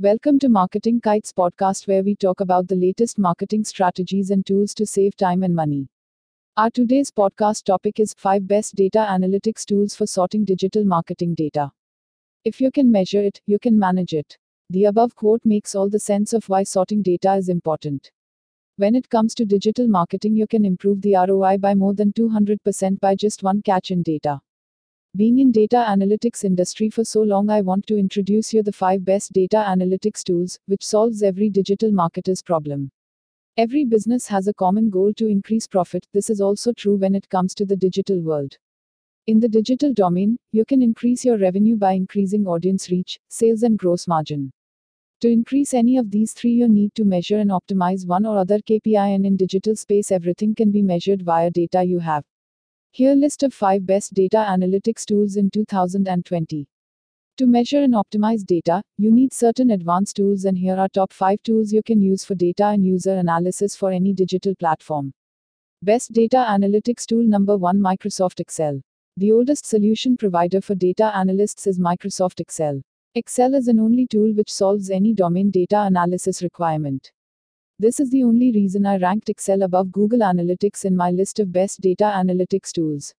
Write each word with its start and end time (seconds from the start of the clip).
Welcome 0.00 0.38
to 0.38 0.48
Marketing 0.48 1.00
Kites 1.00 1.32
podcast 1.32 1.88
where 1.88 2.04
we 2.04 2.14
talk 2.14 2.38
about 2.38 2.68
the 2.68 2.76
latest 2.76 3.18
marketing 3.18 3.64
strategies 3.64 4.30
and 4.30 4.46
tools 4.46 4.72
to 4.74 4.86
save 4.86 5.16
time 5.16 5.42
and 5.42 5.52
money. 5.52 5.88
Our 6.56 6.70
today's 6.70 7.10
podcast 7.10 7.64
topic 7.64 7.98
is 7.98 8.14
5 8.16 8.46
best 8.46 8.76
data 8.76 9.04
analytics 9.10 9.64
tools 9.64 9.96
for 9.96 10.06
sorting 10.06 10.44
digital 10.44 10.84
marketing 10.84 11.34
data. 11.34 11.72
If 12.44 12.60
you 12.60 12.70
can 12.70 12.92
measure 12.92 13.22
it, 13.22 13.40
you 13.46 13.58
can 13.58 13.76
manage 13.76 14.12
it. 14.12 14.38
The 14.70 14.84
above 14.84 15.16
quote 15.16 15.44
makes 15.44 15.74
all 15.74 15.88
the 15.88 15.98
sense 15.98 16.32
of 16.32 16.48
why 16.48 16.62
sorting 16.62 17.02
data 17.02 17.34
is 17.34 17.48
important. 17.48 18.12
When 18.76 18.94
it 18.94 19.10
comes 19.10 19.34
to 19.34 19.44
digital 19.44 19.88
marketing, 19.88 20.36
you 20.36 20.46
can 20.46 20.64
improve 20.64 21.02
the 21.02 21.16
ROI 21.16 21.58
by 21.58 21.74
more 21.74 21.94
than 21.94 22.12
200% 22.12 23.00
by 23.00 23.16
just 23.16 23.42
one 23.42 23.62
catch 23.62 23.90
in 23.90 24.04
data. 24.04 24.40
Being 25.16 25.38
in 25.38 25.52
data 25.52 25.86
analytics 25.88 26.44
industry 26.44 26.90
for 26.90 27.02
so 27.02 27.22
long 27.22 27.48
I 27.48 27.62
want 27.62 27.86
to 27.86 27.96
introduce 27.96 28.52
you 28.52 28.62
the 28.62 28.72
5 28.72 29.06
best 29.06 29.32
data 29.32 29.56
analytics 29.56 30.22
tools 30.22 30.60
which 30.66 30.84
solves 30.84 31.22
every 31.22 31.48
digital 31.48 31.90
marketer's 31.90 32.42
problem. 32.42 32.90
Every 33.56 33.86
business 33.86 34.26
has 34.26 34.48
a 34.48 34.54
common 34.54 34.90
goal 34.90 35.14
to 35.14 35.26
increase 35.26 35.66
profit. 35.66 36.06
This 36.12 36.28
is 36.28 36.42
also 36.42 36.74
true 36.74 36.96
when 36.96 37.14
it 37.14 37.28
comes 37.30 37.54
to 37.54 37.64
the 37.64 37.74
digital 37.74 38.20
world. 38.20 38.58
In 39.26 39.40
the 39.40 39.48
digital 39.48 39.94
domain, 39.94 40.36
you 40.52 40.66
can 40.66 40.82
increase 40.82 41.24
your 41.24 41.38
revenue 41.38 41.76
by 41.76 41.92
increasing 41.92 42.46
audience 42.46 42.90
reach, 42.90 43.18
sales 43.28 43.62
and 43.62 43.78
gross 43.78 44.06
margin. 44.06 44.52
To 45.22 45.28
increase 45.28 45.72
any 45.72 45.96
of 45.96 46.10
these 46.10 46.34
three 46.34 46.52
you 46.52 46.68
need 46.68 46.94
to 46.96 47.04
measure 47.04 47.38
and 47.38 47.50
optimize 47.50 48.06
one 48.06 48.26
or 48.26 48.36
other 48.36 48.58
KPI 48.58 49.14
and 49.14 49.24
in 49.24 49.38
digital 49.38 49.74
space 49.74 50.12
everything 50.12 50.54
can 50.54 50.70
be 50.70 50.82
measured 50.82 51.22
via 51.22 51.50
data 51.50 51.82
you 51.82 51.98
have. 51.98 52.24
Here 52.98 53.14
list 53.14 53.44
of 53.44 53.54
5 53.54 53.86
best 53.86 54.12
data 54.12 54.38
analytics 54.38 55.04
tools 55.04 55.36
in 55.36 55.50
2020. 55.50 56.66
To 57.36 57.46
measure 57.46 57.80
and 57.80 57.94
optimize 57.94 58.44
data, 58.44 58.82
you 58.96 59.12
need 59.12 59.32
certain 59.32 59.70
advanced 59.70 60.16
tools 60.16 60.46
and 60.46 60.58
here 60.58 60.74
are 60.74 60.88
top 60.88 61.12
5 61.12 61.40
tools 61.44 61.72
you 61.72 61.80
can 61.80 62.02
use 62.02 62.24
for 62.24 62.34
data 62.34 62.64
and 62.64 62.84
user 62.84 63.14
analysis 63.14 63.76
for 63.76 63.92
any 63.92 64.12
digital 64.12 64.52
platform. 64.56 65.12
Best 65.80 66.10
data 66.12 66.44
analytics 66.50 67.06
tool 67.06 67.22
number 67.22 67.56
1 67.56 67.78
Microsoft 67.78 68.40
Excel. 68.40 68.82
The 69.16 69.30
oldest 69.30 69.64
solution 69.64 70.16
provider 70.16 70.60
for 70.60 70.74
data 70.74 71.12
analysts 71.14 71.68
is 71.68 71.78
Microsoft 71.78 72.40
Excel. 72.40 72.82
Excel 73.14 73.54
is 73.54 73.68
an 73.68 73.78
only 73.78 74.08
tool 74.08 74.32
which 74.34 74.50
solves 74.50 74.90
any 74.90 75.14
domain 75.14 75.52
data 75.52 75.82
analysis 75.82 76.42
requirement. 76.42 77.12
This 77.80 78.00
is 78.00 78.10
the 78.10 78.24
only 78.24 78.50
reason 78.50 78.86
I 78.86 78.96
ranked 78.96 79.28
Excel 79.28 79.62
above 79.62 79.92
Google 79.92 80.18
Analytics 80.18 80.84
in 80.84 80.96
my 80.96 81.12
list 81.12 81.38
of 81.38 81.52
best 81.52 81.80
data 81.80 82.12
analytics 82.12 82.72
tools. 82.72 83.14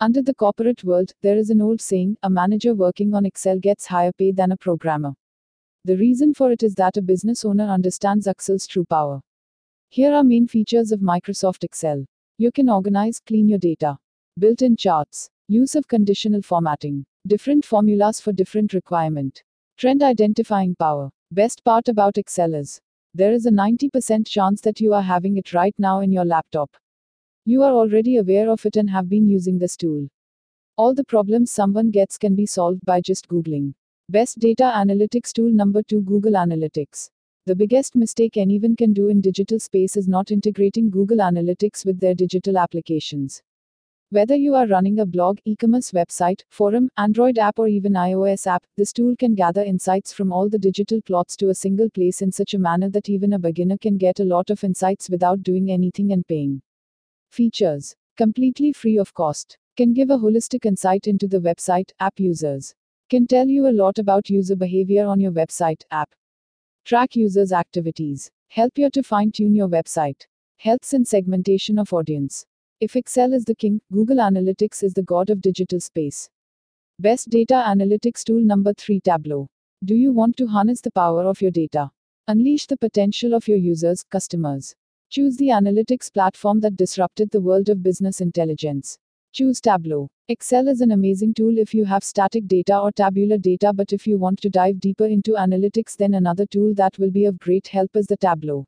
Under 0.00 0.20
the 0.20 0.34
corporate 0.34 0.84
world, 0.84 1.14
there 1.22 1.38
is 1.38 1.48
an 1.48 1.62
old 1.62 1.80
saying 1.80 2.18
a 2.22 2.28
manager 2.28 2.74
working 2.74 3.14
on 3.14 3.24
Excel 3.24 3.58
gets 3.58 3.86
higher 3.86 4.12
pay 4.12 4.32
than 4.32 4.52
a 4.52 4.56
programmer. 4.58 5.14
The 5.86 5.96
reason 5.96 6.34
for 6.34 6.52
it 6.52 6.62
is 6.62 6.74
that 6.74 6.98
a 6.98 7.00
business 7.00 7.42
owner 7.42 7.64
understands 7.64 8.26
Excel's 8.26 8.66
true 8.66 8.84
power. 8.84 9.22
Here 9.88 10.12
are 10.12 10.22
main 10.22 10.46
features 10.46 10.92
of 10.92 11.00
Microsoft 11.00 11.64
Excel. 11.64 12.04
You 12.36 12.52
can 12.52 12.68
organize, 12.68 13.18
clean 13.20 13.48
your 13.48 13.58
data. 13.58 13.96
Built 14.38 14.60
in 14.60 14.76
charts. 14.76 15.30
Use 15.48 15.74
of 15.74 15.88
conditional 15.88 16.42
formatting. 16.42 17.06
Different 17.26 17.64
formulas 17.64 18.20
for 18.20 18.32
different 18.32 18.74
requirement. 18.74 19.42
Trend 19.78 20.02
identifying 20.02 20.74
power. 20.74 21.08
Best 21.30 21.64
part 21.64 21.88
about 21.88 22.18
Excel 22.18 22.52
is 22.52 22.78
there 23.16 23.32
is 23.32 23.46
a 23.46 23.50
90% 23.50 24.26
chance 24.26 24.60
that 24.60 24.78
you 24.78 24.92
are 24.92 25.02
having 25.02 25.38
it 25.38 25.54
right 25.54 25.74
now 25.78 26.00
in 26.00 26.12
your 26.12 26.26
laptop. 26.26 26.70
You 27.46 27.62
are 27.62 27.72
already 27.72 28.18
aware 28.18 28.50
of 28.50 28.66
it 28.66 28.76
and 28.76 28.90
have 28.90 29.08
been 29.08 29.26
using 29.26 29.58
this 29.58 29.74
tool. 29.74 30.06
All 30.76 30.92
the 30.92 31.04
problems 31.04 31.50
someone 31.50 31.90
gets 31.90 32.18
can 32.18 32.34
be 32.34 32.44
solved 32.44 32.84
by 32.84 33.00
just 33.00 33.26
Googling. 33.26 33.72
Best 34.10 34.38
data 34.38 34.64
analytics 34.64 35.32
tool 35.32 35.50
number 35.50 35.82
2 35.82 36.02
Google 36.02 36.32
Analytics. 36.32 37.08
The 37.46 37.56
biggest 37.56 37.96
mistake 37.96 38.36
anyone 38.36 38.76
can 38.76 38.92
do 38.92 39.08
in 39.08 39.22
digital 39.22 39.60
space 39.60 39.96
is 39.96 40.06
not 40.06 40.30
integrating 40.30 40.90
Google 40.90 41.18
Analytics 41.18 41.86
with 41.86 41.98
their 41.98 42.14
digital 42.14 42.58
applications. 42.58 43.42
Whether 44.10 44.36
you 44.36 44.54
are 44.54 44.68
running 44.68 45.00
a 45.00 45.04
blog, 45.04 45.40
e 45.44 45.56
commerce 45.56 45.90
website, 45.90 46.42
forum, 46.48 46.88
Android 46.96 47.38
app, 47.38 47.58
or 47.58 47.66
even 47.66 47.94
iOS 47.94 48.46
app, 48.46 48.64
this 48.76 48.92
tool 48.92 49.16
can 49.16 49.34
gather 49.34 49.64
insights 49.64 50.12
from 50.12 50.32
all 50.32 50.48
the 50.48 50.60
digital 50.60 51.02
plots 51.02 51.36
to 51.38 51.48
a 51.48 51.54
single 51.54 51.90
place 51.90 52.22
in 52.22 52.30
such 52.30 52.54
a 52.54 52.58
manner 52.58 52.88
that 52.88 53.08
even 53.08 53.32
a 53.32 53.38
beginner 53.40 53.76
can 53.76 53.96
get 53.98 54.20
a 54.20 54.24
lot 54.24 54.48
of 54.50 54.62
insights 54.62 55.10
without 55.10 55.42
doing 55.42 55.72
anything 55.72 56.12
and 56.12 56.24
paying. 56.28 56.62
Features. 57.32 57.96
Completely 58.16 58.72
free 58.72 58.96
of 58.96 59.12
cost, 59.12 59.58
can 59.76 59.92
give 59.92 60.10
a 60.10 60.16
holistic 60.16 60.66
insight 60.66 61.08
into 61.08 61.26
the 61.26 61.40
website, 61.40 61.90
app 61.98 62.20
users, 62.20 62.76
can 63.10 63.26
tell 63.26 63.48
you 63.48 63.66
a 63.66 63.76
lot 63.82 63.98
about 63.98 64.30
user 64.30 64.54
behavior 64.54 65.04
on 65.04 65.18
your 65.18 65.32
website, 65.32 65.82
app, 65.90 66.14
track 66.84 67.16
users' 67.16 67.50
activities, 67.50 68.30
help 68.50 68.78
you 68.78 68.88
to 68.88 69.02
fine 69.02 69.32
tune 69.32 69.56
your 69.56 69.68
website, 69.68 70.26
helps 70.58 70.92
in 70.92 71.04
segmentation 71.04 71.76
of 71.76 71.92
audience 71.92 72.46
if 72.78 72.94
Excel 72.94 73.32
is 73.32 73.46
the 73.46 73.54
king, 73.54 73.80
Google 73.90 74.18
Analytics 74.18 74.82
is 74.82 74.92
the 74.92 75.02
god 75.02 75.30
of 75.30 75.40
digital 75.40 75.80
space. 75.80 76.28
Best 76.98 77.30
data 77.30 77.54
analytics 77.66 78.22
tool 78.22 78.40
number 78.40 78.74
3 78.74 79.00
Tableau. 79.00 79.48
Do 79.82 79.94
you 79.94 80.12
want 80.12 80.36
to 80.36 80.46
harness 80.46 80.82
the 80.82 80.90
power 80.90 81.24
of 81.24 81.40
your 81.40 81.50
data? 81.50 81.90
Unleash 82.28 82.66
the 82.66 82.76
potential 82.76 83.32
of 83.32 83.48
your 83.48 83.56
users, 83.56 84.02
customers. 84.02 84.74
Choose 85.08 85.38
the 85.38 85.48
analytics 85.48 86.12
platform 86.12 86.60
that 86.60 86.76
disrupted 86.76 87.30
the 87.30 87.40
world 87.40 87.70
of 87.70 87.82
business 87.82 88.20
intelligence. 88.20 88.98
Choose 89.32 89.58
Tableau. 89.58 90.08
Excel 90.28 90.68
is 90.68 90.82
an 90.82 90.90
amazing 90.90 91.32
tool 91.32 91.56
if 91.56 91.72
you 91.72 91.86
have 91.86 92.04
static 92.04 92.46
data 92.46 92.78
or 92.78 92.92
tabular 92.92 93.38
data, 93.38 93.72
but 93.72 93.94
if 93.94 94.06
you 94.06 94.18
want 94.18 94.38
to 94.42 94.50
dive 94.50 94.80
deeper 94.80 95.06
into 95.06 95.32
analytics, 95.32 95.96
then 95.96 96.12
another 96.12 96.44
tool 96.44 96.74
that 96.74 96.98
will 96.98 97.10
be 97.10 97.24
of 97.24 97.38
great 97.38 97.68
help 97.68 97.96
is 97.96 98.06
the 98.06 98.18
Tableau. 98.18 98.66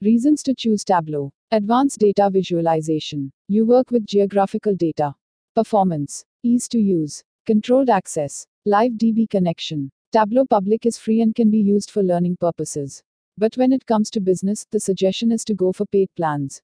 Reasons 0.00 0.44
to 0.44 0.54
choose 0.54 0.84
Tableau. 0.84 1.32
Advanced 1.54 1.98
data 1.98 2.30
visualization. 2.32 3.30
You 3.46 3.66
work 3.66 3.90
with 3.90 4.06
geographical 4.06 4.74
data. 4.74 5.14
Performance. 5.54 6.24
Ease 6.42 6.66
to 6.68 6.78
use. 6.78 7.22
Controlled 7.44 7.90
access. 7.90 8.46
Live 8.64 8.92
DB 8.92 9.28
connection. 9.28 9.90
Tableau 10.12 10.46
Public 10.46 10.86
is 10.86 10.96
free 10.96 11.20
and 11.20 11.34
can 11.34 11.50
be 11.50 11.58
used 11.58 11.90
for 11.90 12.02
learning 12.02 12.38
purposes. 12.40 13.02
But 13.36 13.54
when 13.58 13.70
it 13.70 13.84
comes 13.84 14.08
to 14.12 14.20
business, 14.22 14.64
the 14.70 14.80
suggestion 14.80 15.30
is 15.30 15.44
to 15.44 15.52
go 15.52 15.72
for 15.72 15.84
paid 15.84 16.08
plans. 16.16 16.62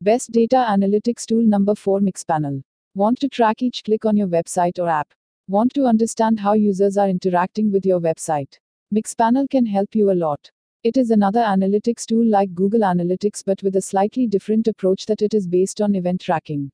Best 0.00 0.30
data 0.30 0.66
analytics 0.70 1.26
tool 1.26 1.42
number 1.42 1.74
4 1.74 1.98
Mixpanel. 1.98 2.62
Want 2.94 3.18
to 3.22 3.28
track 3.28 3.60
each 3.60 3.82
click 3.82 4.04
on 4.04 4.16
your 4.16 4.28
website 4.28 4.78
or 4.78 4.88
app? 4.88 5.12
Want 5.48 5.74
to 5.74 5.86
understand 5.86 6.38
how 6.38 6.52
users 6.52 6.96
are 6.96 7.08
interacting 7.08 7.72
with 7.72 7.84
your 7.84 7.98
website? 7.98 8.56
Mixpanel 8.94 9.50
can 9.50 9.66
help 9.66 9.96
you 9.96 10.12
a 10.12 10.14
lot. 10.14 10.48
It 10.84 10.96
is 10.96 11.12
another 11.12 11.38
analytics 11.38 12.04
tool 12.06 12.26
like 12.26 12.56
Google 12.56 12.80
Analytics 12.80 13.44
but 13.46 13.62
with 13.62 13.76
a 13.76 13.80
slightly 13.80 14.26
different 14.26 14.66
approach 14.66 15.06
that 15.06 15.22
it 15.22 15.32
is 15.32 15.46
based 15.46 15.80
on 15.80 15.94
event 15.94 16.20
tracking. 16.20 16.72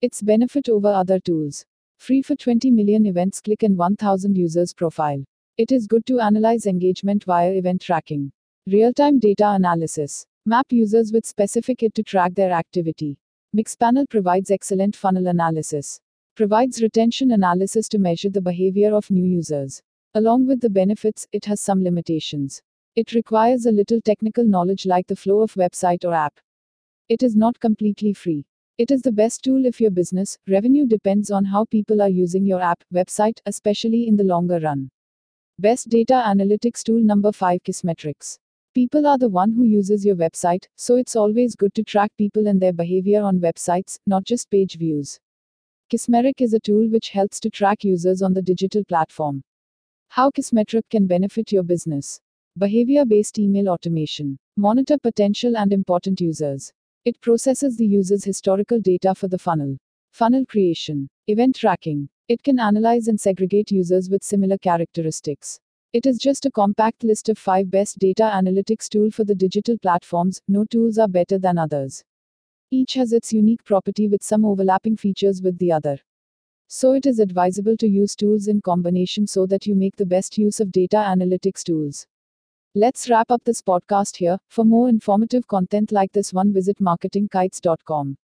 Its 0.00 0.22
benefit 0.22 0.70
over 0.70 0.88
other 0.88 1.20
tools. 1.20 1.62
Free 1.98 2.22
for 2.22 2.36
20 2.36 2.70
million 2.70 3.04
events 3.04 3.42
click 3.42 3.62
and 3.62 3.76
1000 3.76 4.34
users 4.34 4.72
profile. 4.72 5.22
It 5.58 5.72
is 5.72 5.86
good 5.86 6.06
to 6.06 6.20
analyze 6.20 6.64
engagement 6.64 7.24
via 7.24 7.52
event 7.52 7.82
tracking. 7.82 8.32
Real-time 8.66 9.18
data 9.18 9.50
analysis. 9.50 10.24
Map 10.46 10.72
users 10.72 11.12
with 11.12 11.26
specific 11.26 11.82
it 11.82 11.94
to 11.96 12.02
track 12.02 12.32
their 12.32 12.50
activity. 12.52 13.18
Mixpanel 13.54 14.08
provides 14.08 14.50
excellent 14.50 14.96
funnel 14.96 15.26
analysis. 15.26 16.00
Provides 16.34 16.80
retention 16.80 17.32
analysis 17.32 17.90
to 17.90 17.98
measure 17.98 18.30
the 18.30 18.40
behavior 18.40 18.94
of 18.94 19.10
new 19.10 19.26
users. 19.26 19.82
Along 20.14 20.46
with 20.46 20.62
the 20.62 20.70
benefits, 20.70 21.26
it 21.30 21.44
has 21.44 21.60
some 21.60 21.84
limitations. 21.84 22.62
It 22.96 23.12
requires 23.12 23.66
a 23.66 23.72
little 23.72 24.00
technical 24.00 24.44
knowledge 24.44 24.86
like 24.86 25.08
the 25.08 25.16
flow 25.16 25.40
of 25.40 25.54
website 25.54 26.04
or 26.04 26.14
app. 26.14 26.38
It 27.08 27.24
is 27.24 27.34
not 27.34 27.58
completely 27.58 28.12
free. 28.12 28.46
It 28.78 28.92
is 28.92 29.02
the 29.02 29.10
best 29.10 29.42
tool 29.42 29.66
if 29.66 29.80
your 29.80 29.90
business 29.90 30.38
revenue 30.46 30.86
depends 30.86 31.32
on 31.32 31.44
how 31.44 31.64
people 31.64 32.00
are 32.00 32.08
using 32.08 32.46
your 32.46 32.60
app, 32.60 32.84
website, 32.92 33.40
especially 33.46 34.06
in 34.06 34.14
the 34.14 34.22
longer 34.22 34.60
run. 34.60 34.92
Best 35.58 35.88
data 35.88 36.22
analytics 36.24 36.84
tool 36.84 37.00
number 37.00 37.32
5 37.32 37.64
Kissmetrics. 37.64 38.38
People 38.74 39.08
are 39.08 39.18
the 39.18 39.28
one 39.28 39.50
who 39.50 39.64
uses 39.64 40.04
your 40.04 40.16
website, 40.16 40.64
so 40.76 40.94
it's 40.94 41.16
always 41.16 41.56
good 41.56 41.74
to 41.74 41.82
track 41.82 42.12
people 42.16 42.46
and 42.46 42.62
their 42.62 42.72
behavior 42.72 43.22
on 43.22 43.40
websites, 43.40 43.98
not 44.06 44.22
just 44.22 44.50
page 44.50 44.78
views. 44.78 45.18
Kissmetric 45.92 46.40
is 46.40 46.54
a 46.54 46.60
tool 46.60 46.88
which 46.88 47.10
helps 47.10 47.40
to 47.40 47.50
track 47.50 47.82
users 47.82 48.22
on 48.22 48.34
the 48.34 48.42
digital 48.42 48.84
platform. 48.84 49.42
How 50.08 50.30
Kissmetric 50.30 50.82
can 50.90 51.08
benefit 51.08 51.50
your 51.50 51.64
business. 51.64 52.20
Behavior 52.56 53.04
based 53.04 53.40
email 53.40 53.68
automation. 53.68 54.38
Monitor 54.56 54.96
potential 54.96 55.56
and 55.56 55.72
important 55.72 56.20
users. 56.20 56.72
It 57.04 57.20
processes 57.20 57.76
the 57.76 57.84
user's 57.84 58.22
historical 58.22 58.78
data 58.78 59.12
for 59.12 59.26
the 59.26 59.38
funnel. 59.38 59.76
Funnel 60.12 60.46
creation. 60.46 61.08
Event 61.26 61.56
tracking. 61.56 62.08
It 62.28 62.44
can 62.44 62.60
analyze 62.60 63.08
and 63.08 63.20
segregate 63.20 63.72
users 63.72 64.08
with 64.08 64.22
similar 64.22 64.56
characteristics. 64.56 65.58
It 65.92 66.06
is 66.06 66.16
just 66.16 66.46
a 66.46 66.50
compact 66.52 67.02
list 67.02 67.28
of 67.28 67.38
5 67.38 67.72
best 67.72 67.98
data 67.98 68.30
analytics 68.32 68.88
tool 68.88 69.10
for 69.10 69.24
the 69.24 69.34
digital 69.34 69.76
platforms. 69.76 70.40
No 70.46 70.64
tools 70.64 70.96
are 70.96 71.08
better 71.08 71.40
than 71.40 71.58
others. 71.58 72.04
Each 72.70 72.94
has 72.94 73.12
its 73.12 73.32
unique 73.32 73.64
property 73.64 74.06
with 74.06 74.22
some 74.22 74.44
overlapping 74.44 74.96
features 74.96 75.42
with 75.42 75.58
the 75.58 75.72
other. 75.72 75.98
So 76.68 76.92
it 76.92 77.04
is 77.04 77.18
advisable 77.18 77.76
to 77.78 77.88
use 77.88 78.14
tools 78.14 78.46
in 78.46 78.60
combination 78.60 79.26
so 79.26 79.44
that 79.46 79.66
you 79.66 79.74
make 79.74 79.96
the 79.96 80.06
best 80.06 80.38
use 80.38 80.60
of 80.60 80.70
data 80.70 80.98
analytics 80.98 81.64
tools. 81.64 82.06
Let's 82.76 83.08
wrap 83.08 83.30
up 83.30 83.44
this 83.44 83.62
podcast 83.62 84.16
here. 84.16 84.38
For 84.48 84.64
more 84.64 84.88
informative 84.88 85.46
content 85.46 85.92
like 85.92 86.10
this 86.10 86.32
one, 86.32 86.52
visit 86.52 86.78
marketingkites.com. 86.80 88.16